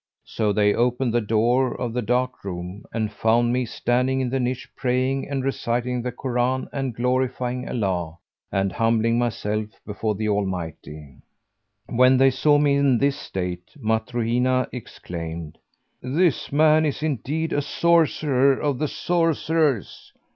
[0.25, 4.39] So they opened the door of the dark room and found me standing in the
[4.39, 8.17] niche, praying and reciting the Koran and glorifying Allah
[8.51, 11.17] and humbling myself before the Almighty.
[11.85, 15.59] When they saw me in this state Matrohina exclaimed,
[16.01, 20.13] 'This man is indeed a sorcerer of the sorcerers!'